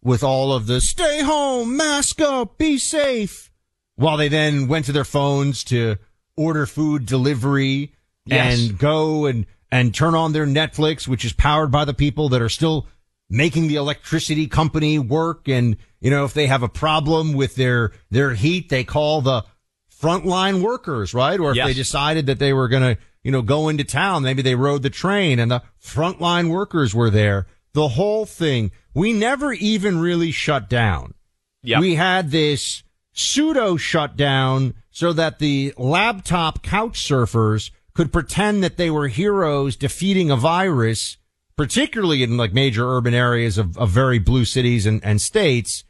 [0.04, 3.50] with all of the stay home, mask up, be safe.
[3.96, 5.96] While they then went to their phones to
[6.36, 7.92] order food delivery
[8.24, 8.58] yes.
[8.58, 12.42] and go and, and turn on their Netflix, which is powered by the people that
[12.42, 12.86] are still
[13.30, 15.48] making the electricity company work.
[15.48, 19.44] And, you know, if they have a problem with their, their heat, they call the
[19.90, 21.40] frontline workers, right?
[21.40, 21.66] Or if yes.
[21.66, 24.82] they decided that they were going to, you know, go into town, maybe they rode
[24.82, 27.46] the train and the frontline workers were there.
[27.72, 28.72] The whole thing.
[28.92, 31.14] We never even really shut down.
[31.62, 31.80] Yep.
[31.80, 32.82] We had this
[33.14, 40.30] pseudo shutdown so that the laptop couch surfers could pretend that they were heroes defeating
[40.30, 41.16] a virus
[41.56, 45.84] particularly in like major urban areas of, of very blue cities and, and states.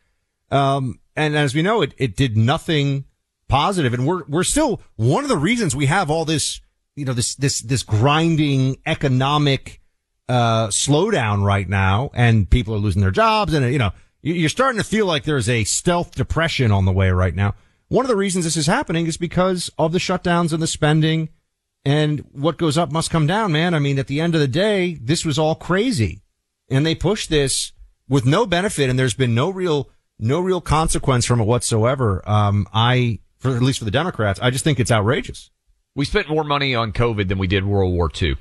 [0.51, 3.05] Um, and as we know, it, it did nothing
[3.49, 3.95] positive.
[3.95, 6.61] And we're, we're still one of the reasons we have all this,
[6.97, 9.81] you know, this, this, this grinding economic,
[10.29, 13.91] uh, slowdown right now and people are losing their jobs and, you know,
[14.23, 17.55] you're starting to feel like there's a stealth depression on the way right now.
[17.88, 21.29] One of the reasons this is happening is because of the shutdowns and the spending
[21.85, 23.75] and what goes up must come down, man.
[23.75, 26.23] I mean, at the end of the day, this was all crazy
[26.71, 27.73] and they pushed this
[28.09, 32.23] with no benefit and there's been no real, no real consequence from it whatsoever.
[32.29, 35.51] Um, I, for at least for the Democrats, I just think it's outrageous.
[35.95, 38.37] We spent more money on COVID than we did World War II.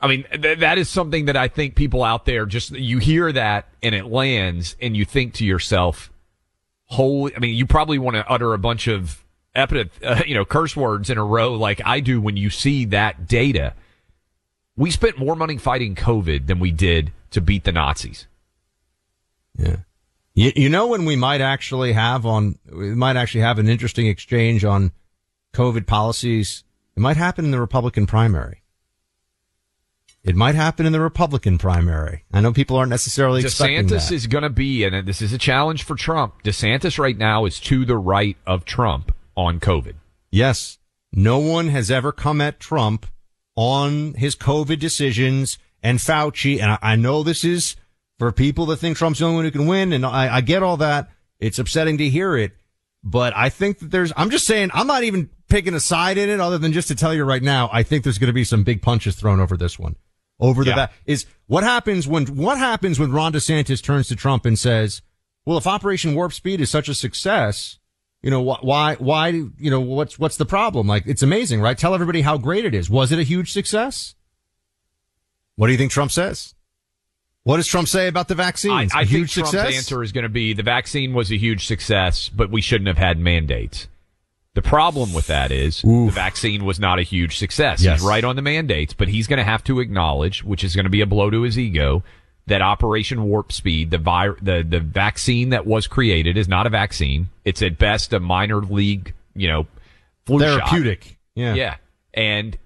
[0.00, 3.32] I mean, th- that is something that I think people out there just, you hear
[3.32, 6.12] that and it lands and you think to yourself,
[6.84, 9.24] holy, I mean, you probably want to utter a bunch of
[9.58, 12.84] epithet, uh, you know, curse words in a row like I do when you see
[12.86, 13.74] that data.
[14.76, 18.26] We spent more money fighting COVID than we did to beat the Nazis.
[19.56, 19.78] Yeah.
[20.34, 24.06] You, you know when we might actually have on, we might actually have an interesting
[24.06, 24.92] exchange on
[25.52, 26.62] COVID policies.
[26.96, 28.62] It might happen in the Republican primary.
[30.24, 32.24] It might happen in the Republican primary.
[32.32, 35.84] I know people aren't necessarily DeSantis is going to be, and this is a challenge
[35.84, 36.42] for Trump.
[36.42, 39.94] DeSantis right now is to the right of Trump on COVID.
[40.32, 40.78] Yes.
[41.12, 43.06] No one has ever come at Trump
[43.54, 46.60] on his COVID decisions and Fauci.
[46.60, 47.76] And I, I know this is
[48.18, 49.92] for people that think Trump's the only one who can win.
[49.92, 51.08] And I, I get all that.
[51.38, 52.56] It's upsetting to hear it,
[53.04, 56.28] but I think that there's, I'm just saying, I'm not even picking a side in
[56.28, 58.42] it other than just to tell you right now, I think there's going to be
[58.42, 59.94] some big punches thrown over this one.
[60.40, 60.76] Over the yeah.
[60.76, 65.00] back is what happens when, what happens when Ron DeSantis turns to Trump and says,
[65.46, 67.78] well, if Operation Warp Speed is such a success,
[68.22, 70.86] you know, why, why, you know, what's, what's the problem?
[70.86, 71.78] Like, it's amazing, right?
[71.78, 72.90] Tell everybody how great it is.
[72.90, 74.14] Was it a huge success?
[75.56, 76.54] What do you think Trump says?
[77.44, 78.72] What does Trump say about the vaccine?
[78.72, 79.74] I, I think Trump's success?
[79.74, 82.98] answer is going to be the vaccine was a huge success, but we shouldn't have
[82.98, 83.88] had mandates.
[84.54, 86.08] The problem with that is Oof.
[86.08, 87.80] the vaccine was not a huge success.
[87.80, 88.00] Yes.
[88.00, 90.84] He's right on the mandates, but he's going to have to acknowledge, which is going
[90.84, 92.02] to be a blow to his ego,
[92.48, 96.70] that Operation Warp Speed, the vi- the the vaccine that was created, is not a
[96.70, 97.28] vaccine.
[97.44, 99.66] It's at best a minor league, you know,
[100.26, 101.04] flu therapeutic.
[101.04, 101.14] Shot.
[101.34, 101.76] Yeah, yeah,
[102.12, 102.58] and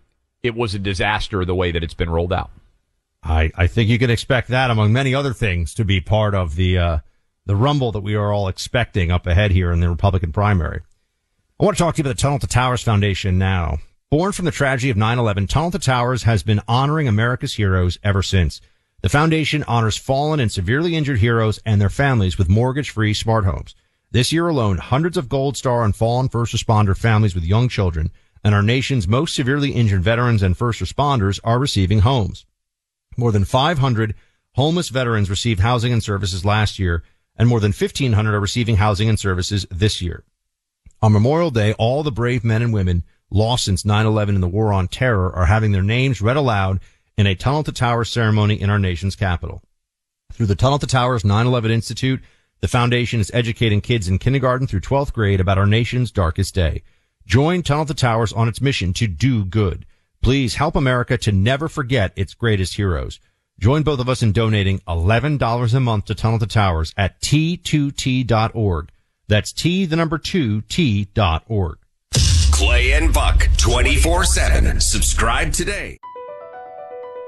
[0.42, 2.50] it was a disaster the way that it's been rolled out.
[3.22, 6.56] I I think you can expect that among many other things to be part of
[6.56, 6.98] the uh,
[7.46, 10.80] the rumble that we are all expecting up ahead here in the Republican primary.
[11.60, 13.78] I want to talk to you about the Tunnel to Towers Foundation now.
[14.10, 18.22] Born from the tragedy of 9-11, Tunnel to Towers has been honoring America's heroes ever
[18.22, 18.60] since.
[19.02, 23.74] The foundation honors fallen and severely injured heroes and their families with mortgage-free smart homes.
[24.12, 28.12] This year alone, hundreds of Gold Star and fallen first responder families with young children
[28.44, 32.46] and our nation's most severely injured veterans and first responders are receiving homes.
[33.16, 34.14] More than 500
[34.54, 37.02] homeless veterans received housing and services last year,
[37.36, 40.24] and more than 1,500 are receiving housing and services this year.
[41.00, 44.72] On Memorial Day, all the brave men and women lost since 9-11 in the war
[44.72, 46.78] on terror are having their names read aloud
[47.16, 49.62] in a Tunnel to Towers ceremony in our nation's capital.
[50.32, 52.20] Through the Tunnel to Towers 9-11 Institute,
[52.60, 56.82] the foundation is educating kids in kindergarten through 12th grade about our nation's darkest day.
[57.26, 59.84] Join Tunnel to Towers on its mission to do good.
[60.22, 63.20] Please help America to never forget its greatest heroes.
[63.58, 68.90] Join both of us in donating $11 a month to Tunnel to Towers at t2t.org.
[69.28, 71.78] That's T, the number two, T dot org.
[72.50, 74.80] Clay and Buck 24 7.
[74.80, 75.98] Subscribe today.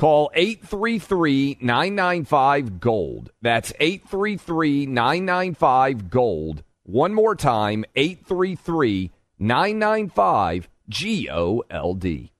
[0.00, 3.30] Call 833 995 Gold.
[3.42, 6.62] That's 833 995 Gold.
[6.84, 12.32] One more time 833 995 G O L D.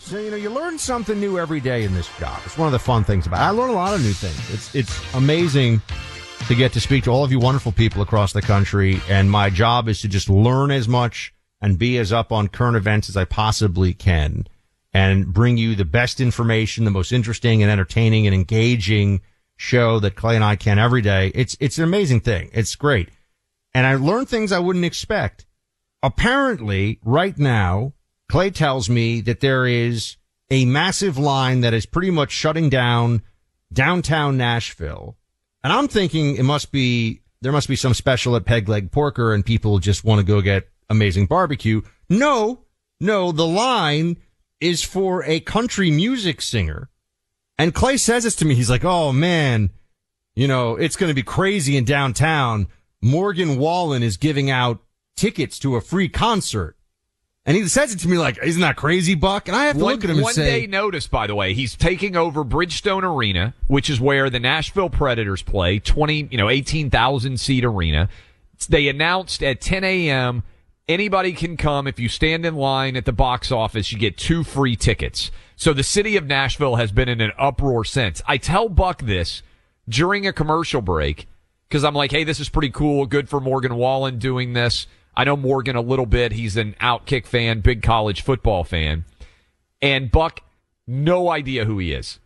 [0.00, 2.38] So you know, you learn something new every day in this job.
[2.44, 3.38] It's one of the fun things about.
[3.40, 3.44] It.
[3.44, 4.52] I learn a lot of new things.
[4.52, 5.80] It's it's amazing
[6.48, 9.48] to get to speak to all of you wonderful people across the country, and my
[9.48, 11.32] job is to just learn as much
[11.62, 14.46] and be as up on current events as I possibly can
[14.92, 19.20] and bring you the best information, the most interesting and entertaining and engaging
[19.56, 21.30] show that Clay and I can every day.
[21.34, 22.50] It's, it's an amazing thing.
[22.52, 23.10] It's great.
[23.74, 25.46] And I learned things I wouldn't expect.
[26.02, 27.92] Apparently, right now,
[28.28, 30.16] Clay tells me that there is
[30.50, 33.22] a massive line that is pretty much shutting down
[33.72, 35.16] downtown Nashville.
[35.62, 39.32] And I'm thinking it must be, there must be some special at Peg Leg Porker
[39.32, 41.82] and people just want to go get amazing barbecue.
[42.08, 42.64] No,
[42.98, 44.16] no, the line
[44.60, 46.88] is for a country music singer.
[47.58, 48.54] And Clay says this to me.
[48.54, 49.70] He's like, Oh man,
[50.34, 52.68] you know, it's going to be crazy in downtown.
[53.02, 54.80] Morgan Wallen is giving out
[55.16, 56.76] tickets to a free concert.
[57.46, 59.48] And he says it to me like, isn't that crazy, Buck?
[59.48, 61.34] And I have to one, look at him and one say, day notice, by the
[61.34, 66.36] way, he's taking over Bridgestone Arena, which is where the Nashville Predators play, 20, you
[66.36, 68.10] know, 18,000 seat arena.
[68.68, 70.42] They announced at 10 a.m
[70.90, 71.86] anybody can come.
[71.86, 75.30] If you stand in line at the box office, you get two free tickets.
[75.56, 78.20] So the city of Nashville has been in an uproar since.
[78.26, 79.42] I tell Buck this
[79.88, 81.28] during a commercial break
[81.68, 83.06] because I'm like, hey, this is pretty cool.
[83.06, 84.86] Good for Morgan Wallen doing this.
[85.16, 86.32] I know Morgan a little bit.
[86.32, 89.04] He's an Outkick fan, big college football fan.
[89.82, 90.40] And Buck,
[90.86, 92.18] no idea who he is.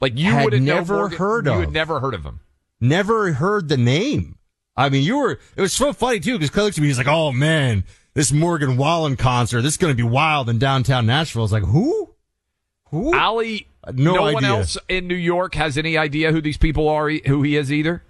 [0.00, 1.54] Like you would have never heard of.
[1.54, 2.40] you had never heard of him.
[2.80, 4.36] never heard the name.
[4.76, 7.06] I mean, you were, it was so funny too, because looked at me, he's like,
[7.06, 7.84] oh man,
[8.14, 11.44] this Morgan Wallen concert, this is going to be wild in downtown Nashville.
[11.44, 12.14] It's like, who?
[12.90, 13.16] Who?
[13.16, 16.88] Ali, uh, No no, one else in New York has any idea who these people
[16.88, 18.02] are, who he is either.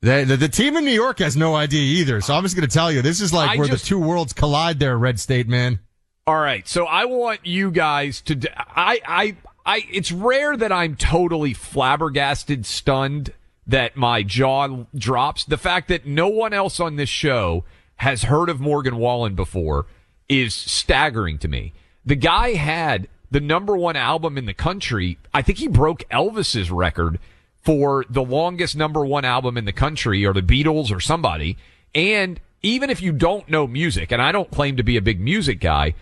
[0.00, 2.20] The, the, the team in New York has no idea either.
[2.20, 3.98] So I'm just going to tell you, this is like I where just- the two
[4.00, 5.78] worlds collide there, Red State, man.
[6.26, 8.40] All right, so I want you guys to.
[8.56, 13.34] I, I, I, It's rare that I'm totally flabbergasted, stunned
[13.66, 15.44] that my jaw drops.
[15.44, 17.64] The fact that no one else on this show
[17.96, 19.86] has heard of Morgan Wallen before
[20.28, 21.72] is staggering to me.
[22.04, 25.18] The guy had the number one album in the country.
[25.32, 27.18] I think he broke Elvis's record
[27.62, 31.56] for the longest number one album in the country, or the Beatles, or somebody.
[31.94, 35.20] And even if you don't know music, and I don't claim to be a big
[35.20, 35.94] music guy,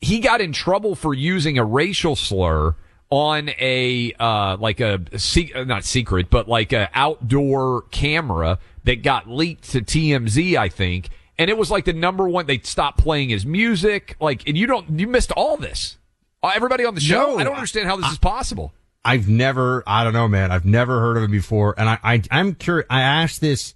[0.00, 2.74] he got in trouble for using a racial slur
[3.10, 9.28] on a uh, like a uh, not secret, but like a outdoor camera that got
[9.28, 12.46] leaked to TMZ, I think, and it was like the number one.
[12.46, 15.96] They stopped playing his music, like, and you don't you missed all this.
[16.42, 18.72] Uh, everybody on the show, no, I don't understand how this I, is possible.
[19.04, 20.52] I've never, I don't know, man.
[20.52, 22.86] I've never heard of him before, and I, I I'm curious.
[22.90, 23.74] I asked this.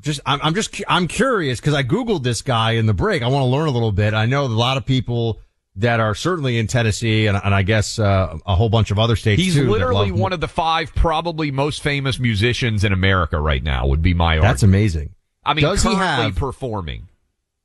[0.00, 3.22] Just, I'm, I'm just, I'm curious because I googled this guy in the break.
[3.22, 4.14] I want to learn a little bit.
[4.14, 5.40] I know a lot of people
[5.76, 9.16] that are certainly in Tennessee and, and I guess uh, a whole bunch of other
[9.16, 9.40] states.
[9.40, 13.86] He's literally one of the five probably most famous musicians in America right now.
[13.86, 14.52] Would be my argument.
[14.52, 15.14] That's amazing.
[15.44, 17.08] I mean, does he have performing?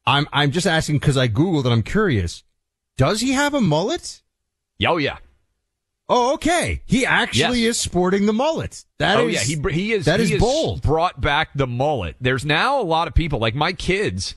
[0.05, 2.43] I'm I'm just asking because I googled and I'm curious.
[2.97, 4.21] Does he have a mullet?
[4.85, 5.17] Oh yeah.
[6.07, 6.83] Oh, okay.
[6.85, 7.77] He actually yes.
[7.77, 8.85] is sporting the mullet.
[8.99, 9.55] That oh, is, yeah.
[9.55, 10.83] He, he is, that he is bold.
[10.83, 12.15] brought back the mullet.
[12.21, 14.35] There's now a lot of people, like my kids,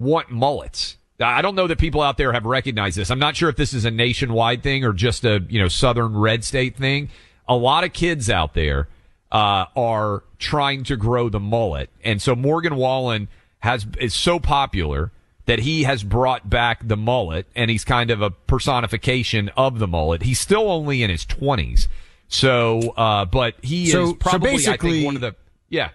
[0.00, 0.96] want mullets.
[1.18, 3.10] I don't know that people out there have recognized this.
[3.10, 6.16] I'm not sure if this is a nationwide thing or just a, you know, southern
[6.16, 7.08] red state thing.
[7.48, 8.88] A lot of kids out there,
[9.32, 11.90] uh, are trying to grow the mullet.
[12.04, 13.28] And so Morgan Wallen
[13.60, 15.10] has, is so popular
[15.46, 19.86] that he has brought back the mullet and he's kind of a personification of the
[19.86, 20.22] mullet.
[20.22, 21.88] He's still only in his twenties.
[22.28, 25.34] So, uh, but he so, is probably, so I think, one of the,
[25.68, 25.90] yeah.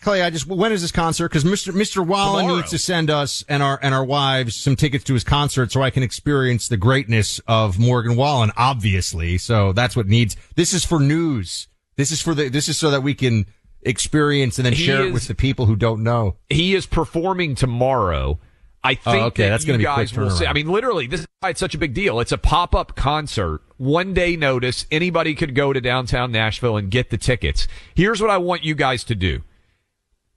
[0.00, 1.28] Clay, I just when is this concert?
[1.28, 1.72] Because Mr.
[1.72, 2.06] Mr.
[2.06, 2.60] Wallen Tomorrow.
[2.60, 5.82] needs to send us and our and our wives some tickets to his concert so
[5.82, 8.52] I can experience the greatness of Morgan Wallen.
[8.56, 10.36] Obviously, so that's what needs.
[10.54, 11.68] This is for news.
[11.96, 12.48] This is for the.
[12.48, 13.46] This is so that we can
[13.82, 16.36] experience and then he share is, it with the people who don't know.
[16.50, 18.38] He is performing tomorrow.
[18.84, 20.46] I oh, think oh, okay, that that's going to be guys will see.
[20.46, 22.20] I mean, literally, this is why it's such a big deal.
[22.20, 24.86] It's a pop up concert, one day notice.
[24.92, 27.66] Anybody could go to downtown Nashville and get the tickets.
[27.94, 29.42] Here's what I want you guys to do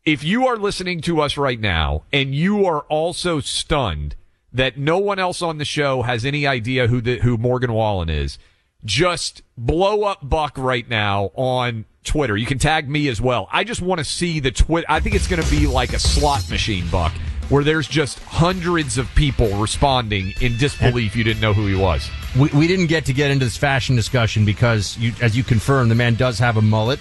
[0.09, 4.15] if you are listening to us right now and you are also stunned
[4.51, 8.09] that no one else on the show has any idea who the, who Morgan Wallen
[8.09, 8.39] is,
[8.83, 12.35] just blow up Buck right now on Twitter.
[12.35, 13.47] You can tag me as well.
[13.51, 14.83] I just want to see the twit.
[14.89, 17.11] I think it's going to be like a slot machine, Buck,
[17.49, 22.09] where there's just hundreds of people responding in disbelief you didn't know who he was.
[22.35, 25.91] We, we didn't get to get into this fashion discussion because, you, as you confirmed,
[25.91, 26.99] the man does have a mullet,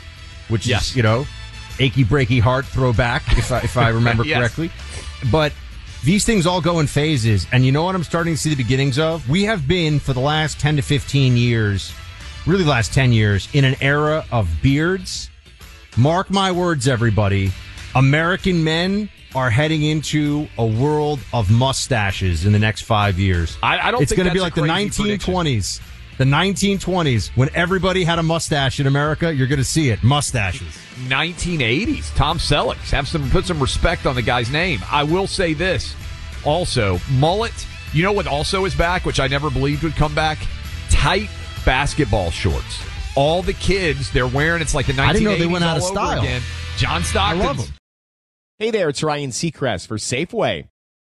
[0.49, 0.91] which yes.
[0.91, 1.27] is, you know,
[1.79, 4.39] achy breaky heart throwback, if I, if I remember yes.
[4.39, 4.71] correctly.
[5.31, 5.53] But
[6.05, 7.47] these things all go in phases.
[7.53, 9.29] And you know what I'm starting to see the beginnings of?
[9.29, 11.93] We have been for the last 10 to 15 years,
[12.47, 15.31] really last 10 years, in an era of beards.
[15.97, 17.53] Mark my words, everybody.
[17.95, 23.57] American men are heading into a world of mustaches in the next five years.
[23.63, 24.03] I, I don't.
[24.03, 24.97] It's going to be like the 1920s.
[24.97, 25.85] Prediction.
[26.19, 30.03] The 1920s, when everybody had a mustache in America, you're going to see it.
[30.03, 30.77] Mustaches.
[31.07, 32.13] 1980s.
[32.17, 32.75] Tom Selleck.
[32.91, 34.81] Have some put some respect on the guy's name.
[34.91, 35.95] I will say this.
[36.45, 37.53] Also, mullet.
[37.93, 40.39] You know what also is back, which I never believed would come back?
[40.91, 41.31] Tight
[41.65, 42.83] basketball shorts.
[43.15, 44.61] All the kids they're wearing.
[44.61, 45.09] It's like the 1980s.
[45.09, 46.19] I didn't know they went out of style.
[46.19, 46.43] Again.
[46.79, 47.41] John Stockton.
[47.41, 47.75] I love them.
[48.59, 50.67] Hey there, it's Ryan Seacrest for Safeway.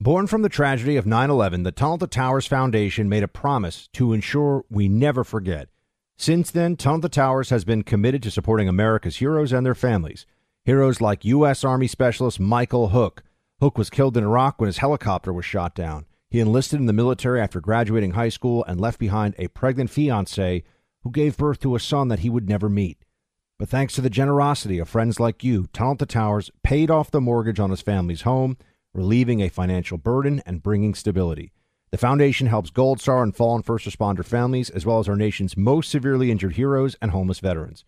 [0.00, 3.88] Born from the tragedy of 9 11, the Tunnel to Towers Foundation made a promise
[3.94, 5.70] to ensure we never forget.
[6.16, 10.24] Since then, Tunnel to Towers has been committed to supporting America's heroes and their families.
[10.64, 11.64] Heroes like U.S.
[11.64, 13.24] Army Specialist Michael Hook.
[13.58, 16.06] Hook was killed in Iraq when his helicopter was shot down.
[16.30, 20.62] He enlisted in the military after graduating high school and left behind a pregnant fiancee
[21.02, 23.04] who gave birth to a son that he would never meet.
[23.58, 27.20] But thanks to the generosity of friends like you, Tunnel to Towers paid off the
[27.20, 28.56] mortgage on his family's home
[28.94, 31.52] relieving a financial burden and bringing stability.
[31.90, 35.56] The foundation helps Gold Star and fallen first responder families, as well as our nation's
[35.56, 37.84] most severely injured heroes and homeless veterans.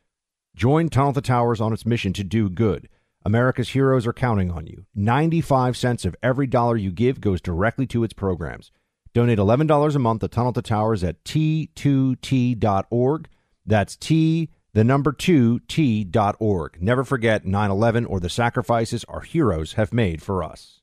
[0.56, 2.88] Join Tunnel to Towers on its mission to do good.
[3.24, 4.86] America's heroes are counting on you.
[4.94, 8.72] 95 cents of every dollar you give goes directly to its programs.
[9.12, 13.28] Donate $11 a month to Tunnel to Towers at t2t.org.
[13.66, 16.78] That's T, the number 2, t.org.
[16.80, 20.79] Never forget 9 11 or the sacrifices our heroes have made for us.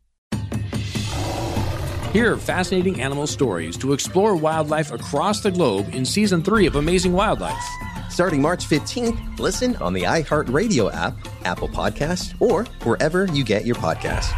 [2.14, 7.12] Hear fascinating animal stories to explore wildlife across the globe in season three of Amazing
[7.14, 7.62] Wildlife.
[8.10, 13.76] Starting March 15th, listen on the iHeartRadio app, Apple Podcast, or wherever you get your
[13.76, 14.34] podcasts.